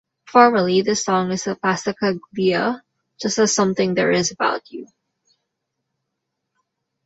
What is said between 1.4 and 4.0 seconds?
a passacaglia, just as "Something